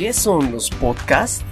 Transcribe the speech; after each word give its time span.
¿Qué 0.00 0.14
son 0.14 0.50
los 0.50 0.70
podcasts? 0.70 1.44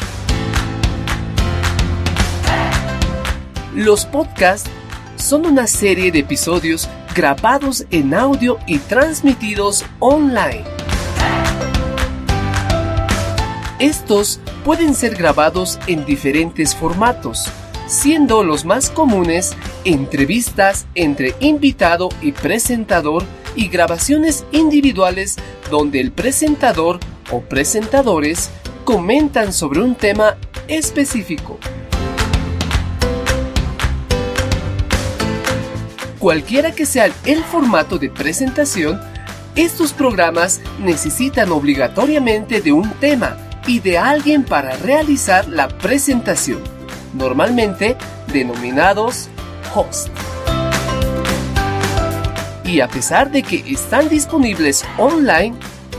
Los 3.75 4.07
podcasts 4.07 4.71
son 5.17 5.45
una 5.45 5.67
serie 5.67 6.11
de 6.11 6.21
episodios 6.21 6.89
grabados 7.15 7.85
en 7.91 8.15
audio 8.15 8.57
y 8.67 8.79
transmitidos 8.79 9.85
online. 9.99 10.65
Estos 13.81 14.41
pueden 14.65 14.95
ser 14.95 15.15
grabados 15.15 15.79
en 15.87 16.07
diferentes 16.07 16.75
formatos, 16.75 17.51
siendo 17.87 18.43
los 18.45 18.65
más 18.65 18.89
comunes 18.89 19.55
entrevistas 19.85 20.87
entre 20.95 21.35
invitado 21.41 22.09
y 22.23 22.33
presentador 22.33 23.25
y 23.55 23.69
grabaciones 23.69 24.47
individuales 24.53 25.37
donde 25.71 26.01
el 26.01 26.13
presentador 26.13 26.99
o 27.31 27.41
presentadores 27.41 28.51
comentan 28.85 29.53
sobre 29.53 29.81
un 29.81 29.95
tema 29.95 30.37
específico. 30.67 31.59
Cualquiera 36.19 36.73
que 36.73 36.85
sea 36.85 37.09
el 37.25 37.45
formato 37.45 37.99
de 37.99 38.11
presentación, 38.11 39.01
estos 39.55 39.93
programas 39.93 40.61
necesitan 40.81 41.53
obligatoriamente 41.53 42.61
de 42.61 42.73
un 42.73 42.91
tema 42.95 43.37
y 43.67 43.81
de 43.81 43.99
alguien 43.99 44.45
para 44.45 44.77
realizar 44.77 45.47
la 45.49 45.69
presentación, 45.69 46.63
normalmente 47.15 47.97
denominados 48.33 49.29
host. 49.75 50.09
Y 52.65 52.81
a 52.81 52.89
pesar 52.89 53.31
de 53.31 53.43
que 53.43 53.65
están 53.73 54.09
disponibles 54.09 54.85
online, 54.99 55.57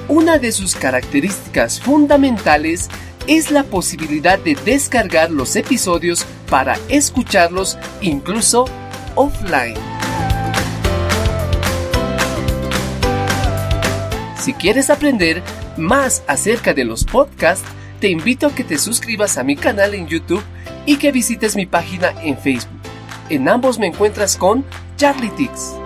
una 0.10 0.40
de 0.40 0.52
sus 0.52 0.76
características 0.76 1.80
fundamentales 1.80 2.90
es 3.28 3.52
la 3.52 3.64
posibilidad 3.64 4.40
de 4.40 4.56
descargar 4.56 5.30
los 5.30 5.56
episodios 5.56 6.26
para 6.50 6.78
escucharlos 6.90 7.78
incluso 8.02 8.66
offline. 9.16 9.76
Si 14.40 14.54
quieres 14.54 14.90
aprender 14.90 15.44
más 15.78 16.24
acerca 16.28 16.74
de 16.74 16.86
los 16.86 17.04
podcasts, 17.06 17.68
te 18.00 18.10
invito 18.10 18.48
a 18.48 18.56
que 18.56 18.64
te 18.64 18.80
suscribas 18.80 19.38
a 19.38 19.44
mi 19.44 19.56
canal 19.56 19.94
en 19.94 20.08
YouTube 20.08 20.44
y 20.88 20.98
que 20.98 21.12
visites 21.12 21.56
mi 21.56 21.68
página 21.68 22.14
en 22.24 22.38
Facebook. 22.38 22.80
En 23.30 23.48
ambos 23.48 23.78
me 23.78 23.88
encuentras 23.88 24.38
con 24.38 24.66
Charlie 24.98 25.30
Tix. 25.30 25.79